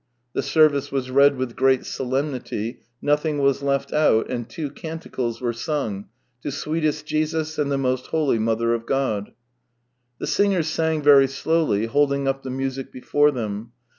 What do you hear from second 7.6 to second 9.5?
the most Holy Mother of God.